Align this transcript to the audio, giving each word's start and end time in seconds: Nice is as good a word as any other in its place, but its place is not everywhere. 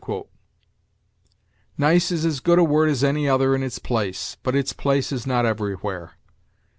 Nice 1.77 2.09
is 2.11 2.25
as 2.25 2.39
good 2.39 2.57
a 2.57 2.63
word 2.63 2.89
as 2.89 3.03
any 3.03 3.29
other 3.29 3.53
in 3.53 3.61
its 3.61 3.77
place, 3.77 4.35
but 4.41 4.55
its 4.55 4.73
place 4.73 5.11
is 5.11 5.27
not 5.27 5.45
everywhere. 5.45 6.13